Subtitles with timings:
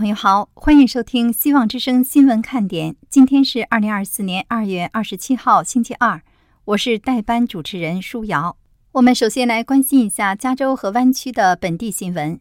[0.00, 2.96] 朋友好，欢迎收听《希望之声》新闻看点。
[3.10, 6.22] 今天是二零二四年二月二十七号，星期二。
[6.64, 8.56] 我是代班主持人舒瑶。
[8.92, 12.40] 我们首先来关心一下加州和湾区的本地新闻。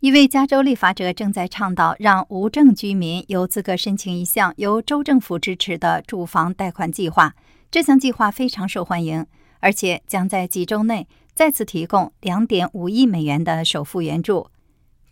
[0.00, 7.34] 一位加州立法者正在倡导让无证居民有资格申请一项由州政府支持的住房贷款计划。
[7.70, 9.26] 这项计划非常受欢迎，
[9.60, 14.48] 而且将在几周内再次提供两点五亿美元的首付援助。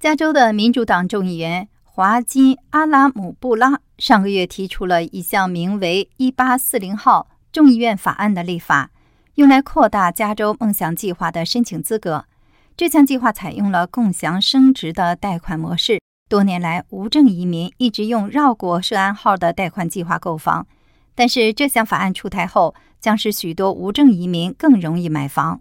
[0.00, 1.68] 加州的民主党众议员。
[1.94, 8.90] 华金·阿拉姆布拉上个月提出了一项名为“一八四零号众议院法案”的立法，
[9.34, 12.24] 用来扩大加州梦想计划的申请资格。
[12.78, 16.00] 这项计划采用了共享升值的贷款模式。
[16.30, 20.66] 多年来，无证移民一直用绕过涉案号的贷款计划购房，
[21.14, 25.60] 但是这项法案出台后，将使许多无证移民更容易买房。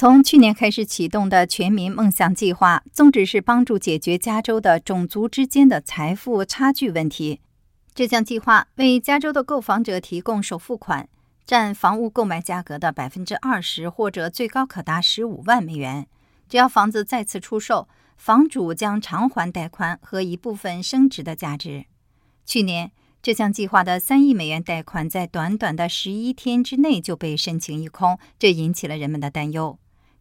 [0.00, 7.42] 从去年开始启动的全民梦想计划，宗旨是帮助解决加州的种族之间的财富差距问题。
[7.94, 11.06] 这项计划为加州的购房者提供首付款，
[11.44, 16.06] 占房屋购买价格的百分之二十，或者最高可达十五万美元。
[16.48, 21.84] 只要房子再次出售，房主将偿还贷款和一部分升值的价值。
[22.46, 22.90] 去年，
[23.20, 29.78] 这项计划的三亿美元贷款在短短的十一天之内就被申请一空，这引起了人们的担忧。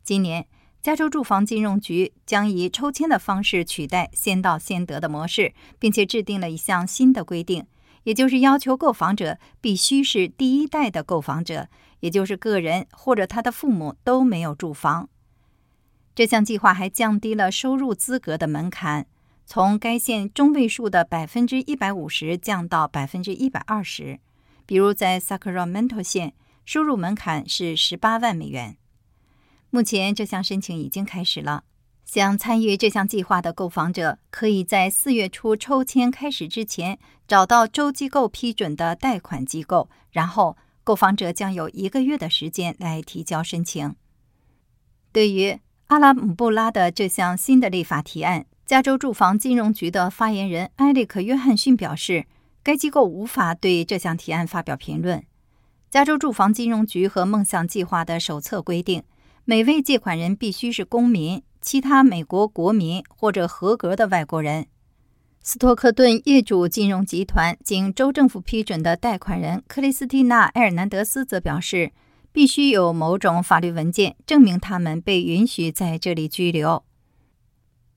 [0.09, 0.47] 今年，
[0.81, 7.67] 加州住房金融局将以抽签的方式取代先到先得的模式，并且制定了一项新的规定，
[8.05, 15.07] 也就是要求购房者必须是第一代的购房者，也就是个人或者他的父母都没有住房。
[16.15, 19.05] 这项计划还降低了收入资格的门槛，
[19.45, 24.19] 从该县中位数的百分之一百五十降到百分之一百二十。
[24.65, 26.33] 比如在 Sacramento 县，
[26.65, 28.75] 收入门槛是十八万美元。
[29.71, 31.63] 目前这项申请已经开始了。
[32.03, 36.97] 想参与这项计划的购房者，可以在四月初抽签开始之前
[37.27, 43.95] 找到州机构批准的贷款机构，然后购房者将有一个月的时间来提交申请。
[45.11, 52.25] 对于阿拉姆布拉的这项新的立法提案，加州住房金融局的发言人埃里克·约翰逊表示，
[52.63, 55.23] 该机构无法对这项提案发表评论。
[55.91, 59.03] 加州住房金融局和梦想计划的手册规定。
[59.49, 64.67] 每位借款人必须是公民、其他美国国民或者合格的外国人。
[65.41, 71.91] 斯托克顿业主金融集团经州政府批准的贷款人克里斯蒂娜·埃尔南德斯则表示，
[72.31, 76.83] 必须有某种法律文件证明他们被允许在这里居留。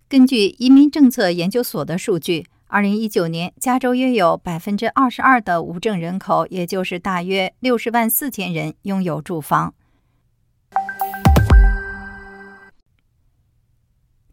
[0.09, 9.75] 根据移民政策研究所的数据，2019年加州约有22%的无证人口，也就是大约60万4千人拥有住房。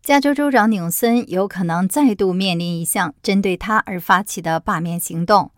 [0.09, 5.51] 加州州长纽森有可能再度面临一项针对他而发起的罢免行动。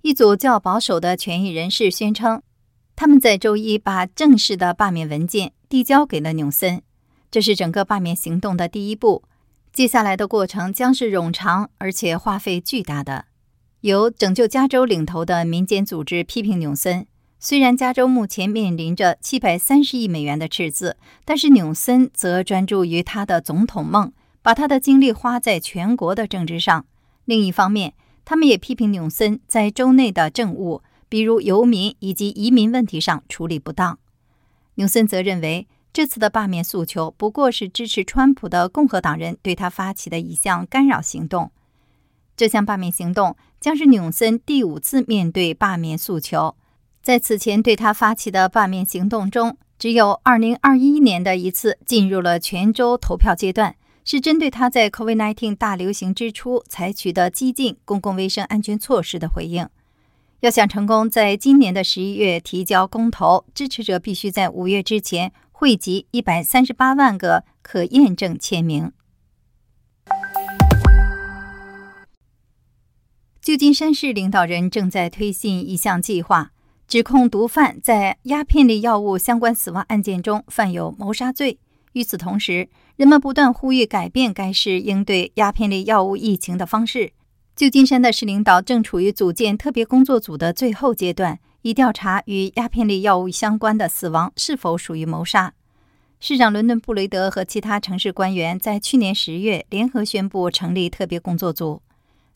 [0.00, 2.40] 一组较保守的权益人士宣称，
[2.96, 6.80] 他们在周一把正式的罢免文件递交给了纽森。
[7.30, 9.24] 这是整个罢免行动的第一步。
[9.70, 13.26] 接下来的过程将是冗长而且花费巨大的。
[13.82, 17.06] 由拯救加州领头的民间组织批评纽森。
[17.42, 24.12] 虽然加州目前面临着七百三十亿美元的赤字，但是纽森则专注于他的总统梦，
[24.42, 26.84] 把他的精力花在全国的政治上。
[27.24, 27.94] 另一方面，
[28.26, 33.98] 他们也批评纽森在州内的政务，比如游民以及移民问题上处理不当。
[34.74, 41.50] 纽森则认为，这次的罢免诉求不过是支持川普的共和党人对他发起的一项干扰行动。
[42.36, 46.54] 这项罢免行动将是纽森第五次面对罢免诉求。
[47.02, 53.74] 在此前对他发起的罢免行动中，只有2021年的一次进入了全州投票阶段，
[54.04, 59.66] 是针对他在 COVID-19 大流行之初采取的激进公共卫生安全措施的回应。
[60.40, 68.92] 要想成功在今年的十一月提交公投，支持者必须在五月之前汇集138万个可验证签名。
[73.40, 76.52] 旧金山市领导人正在推进一项计划。
[76.90, 81.56] 指控毒贩在鸦片类药物相关死亡案件中犯有谋杀罪。
[81.92, 87.12] 与此同时，人们不断呼吁改变该市应对鸦片类药物疫情的方式。
[87.54, 95.54] 旧金山的市领导正处于组建特别工作组的最后阶段，以调查与鸦片类药物相关的死亡是否属于谋杀。
[96.18, 101.82] 市长伦敦·布雷德和其他城市官员在去年十月联合宣布成立特别工作组。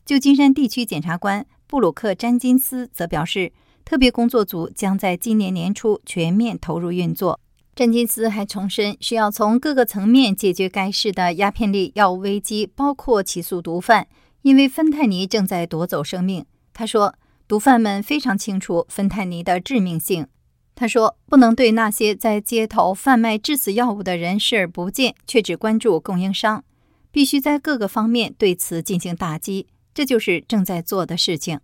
[0.06, 3.50] 旧金山地区检察官布鲁克·詹金斯则表示。
[3.84, 7.38] 特别工作组将在今年年初全面投入运作。
[7.74, 14.06] 詹金斯还重申，需要从各个层面解决该市的鸦片类药物危机，包括起诉毒贩，
[14.42, 16.46] 因为芬太尼正在夺走生命。
[16.72, 17.14] 他说，
[17.48, 20.28] 毒贩们非常清楚芬太尼的致命性。
[20.76, 26.64] 他说，不能对那些在街头贩卖致死药物的人视而不见，却只关注供应商。
[27.10, 31.60] 必须在各个方面对此进行打击，这就是正在做的事情。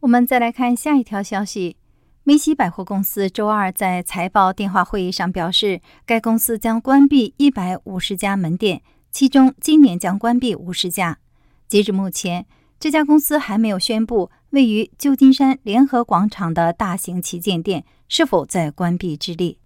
[0.00, 1.76] 我们再来看下一条消息：
[2.22, 11.18] 梅西百货公司周二在财报电话会议上表示，该公司将关闭一百五十家门店，其中今年将关闭五十家。
[11.66, 12.46] 截至目前，
[12.78, 19.56] 这家公司还没有宣布位于旧金山联合广场的大型旗舰店是否在关闭之列。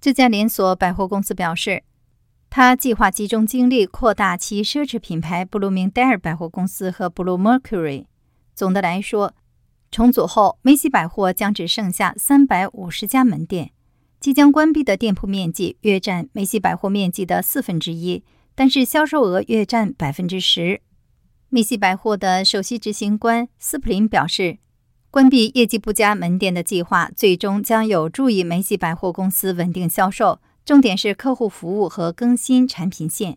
[0.00, 1.82] 这家连锁百货公司表示。
[2.54, 8.04] 他计划集中精力扩大其奢侈品牌布鲁明戴尔百货公司和 Blue Mercury。
[8.54, 9.34] 总的来说，
[9.90, 13.72] 重组后，梅西百货将只剩下三百五十家门店，
[14.20, 18.22] 即将关闭的店铺面积约占梅西百货面积的四分之一，
[18.54, 20.80] 但是销售额约占百分之十。
[21.48, 24.58] 梅西百货的首席执行官斯普林表示，
[25.10, 30.40] 关闭业绩不佳门店的计划最终将有助于梅西百货公司稳定销售。
[30.64, 33.36] 重点是客户服务和更新产品线。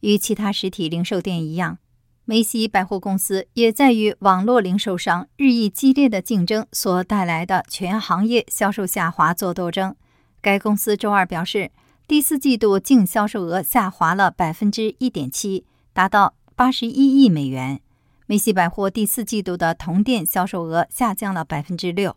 [0.00, 1.78] 与其他实体零售店一样，
[2.26, 9.94] 梅西百货公司也在与网络零售商日益激烈的竞争所带来的全行业销售下滑做斗争。
[10.40, 11.70] 该公司周二表示，
[12.08, 17.82] 第四季度净销售额下滑了百分之一点七，达到八十一亿美元。
[18.24, 22.16] 梅西百货第四季度的同店销售额下降了百分之六。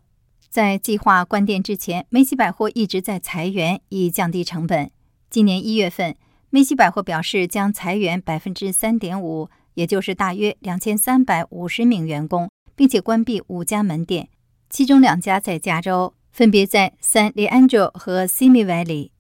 [0.50, 4.90] 在计划关店之前，梅西百货一直在裁员以降低成本。
[5.30, 6.16] 今年一月份，
[6.50, 14.28] 梅西百货表示将裁员百分之三点五，也就是大约两千三百五十名员工，并且关闭五家门店，
[14.72, 19.12] 其中两家在加州，分别在 San Leandro 和 Simi Valley。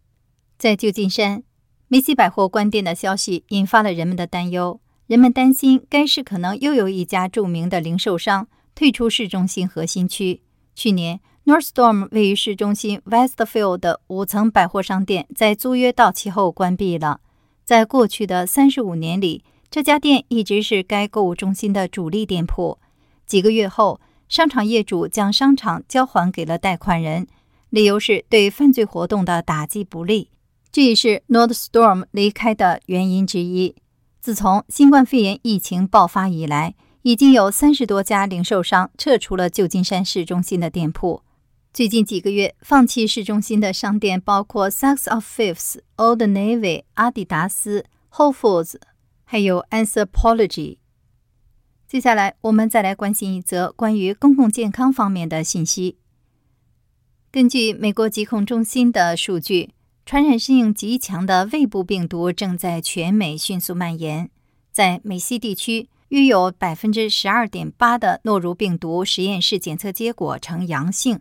[0.58, 1.44] 在旧金山，
[1.88, 4.82] 梅西百货关店的消息引发了人们的担忧。
[5.06, 10.42] 人们担心该市可能又有一家著名的零售商退出市中心核心区。
[10.74, 17.22] 去年，Northstorm 位于市中心 Westfield 的五层百货商店在租约到期后关闭了。
[17.64, 22.80] 在过去的三十五年里，这家店一直是该购物中心的主力店铺。
[23.26, 24.00] 几个月后，
[24.30, 27.28] 商场业主将商场交还给了贷款人，
[27.70, 30.30] 理由是对犯罪活动的打击不利。
[30.72, 33.76] 这也是 Northstorm 离开的原因之一。
[34.20, 41.24] 自从新冠肺炎疫情爆发以来，已经有三十多家零售商撤出了旧金山市中心的店铺。
[41.74, 48.76] 最近几个月，放弃市中心的商店包括 Saks of Fifth、Old Navy、阿迪达斯、Whole Foods，
[49.30, 50.78] 还有 Anthropology。
[51.86, 55.98] 接下来，我们再来关心一则关于公共健康方面的信息。
[57.30, 59.72] 根据美国疾控中心的数据，
[60.06, 64.30] 传染性极强的胃部病毒正在全美迅速蔓延，
[64.72, 65.90] 在美西地区。
[66.10, 71.20] 约有百分之十二点八的诺如病毒实验室检测结果呈阳性，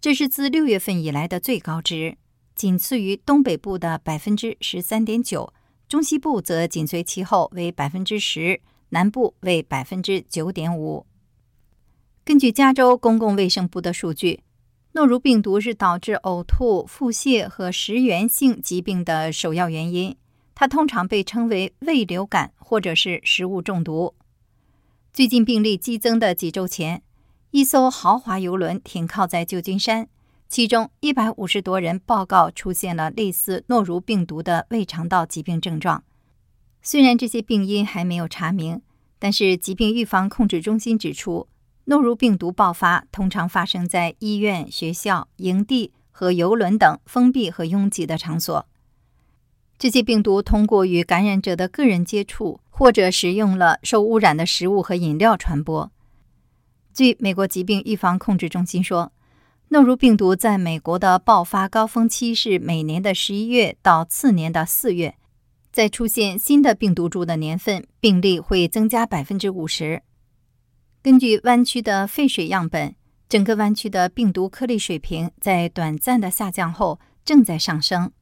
[0.00, 2.16] 这是自六月份以来的最高值，
[2.54, 5.52] 仅次于东北部的百分之十三点九，
[5.88, 11.06] 中西部则紧随其后为百分之十，南部为百分之九点五。
[12.24, 14.42] 根据加州公共卫生部的数据，
[14.92, 20.16] 诺如病毒是导致呕吐、腹泻和食源性疾病的首要原因。
[20.54, 24.14] 它通常被称为胃流感或者是食物中毒。
[25.12, 27.02] 最近病例激增的几周前，
[27.50, 30.08] 一艘豪华游轮停靠在旧金山，
[30.54, 36.04] 其中一百五十多人报告出现了类似诺如病毒的胃肠道疾病症状。
[36.80, 38.80] 虽然这些病因还没有查明，
[39.18, 41.48] 但是疾病预防控制中心指出，
[41.86, 48.64] 诺如病毒爆发通常发生在医院、学校、营地和游轮等封闭和拥挤的场所。
[49.76, 55.90] 这些病毒通过与感染者的个人接触，或者食用了受污染的食物和饮料传播。
[56.92, 59.10] 据美国疾病预防控制中心说，
[59.74, 65.16] 诺如病毒在美国的爆发高峰期是每年的十一月到次年的四月。
[65.72, 70.02] 在出现新的病毒株的年份，病例会增加百分之五十。
[71.02, 72.94] 根据湾区的废水样本，
[73.28, 78.12] 整个湾区的病毒颗粒水平在短暂的下降后正在上升。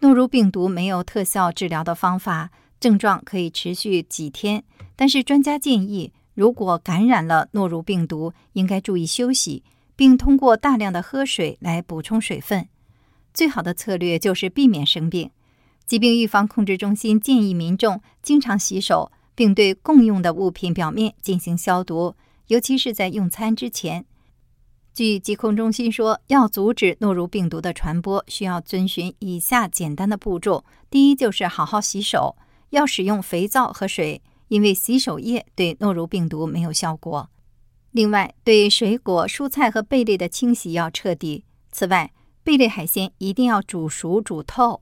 [0.00, 4.64] 诺如病毒没有特效治疗的方法，症状可以持续几天。
[4.96, 9.62] 但是专家建议，如果感染了诺如病毒，应该注意休息，
[10.00, 12.66] 并通过大量的喝水来补充水分。
[13.34, 15.30] 最好的策略就是避免生病。
[15.84, 22.14] 疾病预防控制中心建议民众经常洗手，并对共用的物品表面进行消毒，
[22.46, 24.06] 尤其是在用餐之前。
[24.94, 32.38] 据疾控中心说，要阻止诺如病毒的传播，需要遵循以下简单的步骤：第一，就是好好洗手，
[32.70, 37.28] 要使用肥皂和水，因为洗手液对诺如病毒没有效果。
[37.92, 41.44] 另外，对水果、蔬菜和贝类的清洗要彻底。
[41.72, 42.12] 此外，
[42.44, 44.80] 贝类海鲜一定要煮熟、煮透。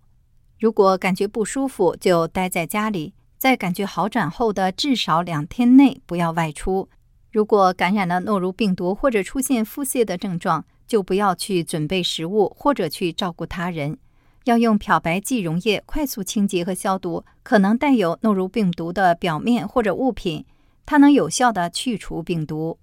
[0.59, 6.89] 如果感觉不舒服，就待在家里，在感觉好转后的至少两天内不要外出。
[7.33, 13.99] 如果感染了诺如病毒或者出现腹泻的症状，就不要去准备食物或者去照顾他人。
[14.45, 20.45] 要用漂白剂溶液快速清洁和消毒可能带有诺如病毒的表面或者物品，
[20.85, 22.79] 它能有效的去除病毒。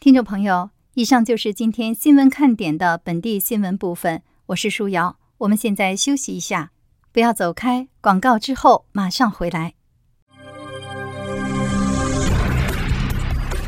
[0.00, 5.16] 听众朋友，以上就是今天新闻看点的本地新闻部分，我是舒瑶。
[5.38, 6.72] 我们现在休息一下，
[7.12, 7.88] 不要走开。
[8.00, 9.74] 广告之后马上回来。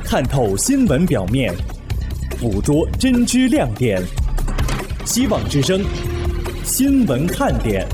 [0.05, 1.55] 看透新闻表面，
[2.39, 4.03] 捕捉真知亮点。
[5.05, 5.83] 希望之声，
[6.65, 7.87] 新闻看点。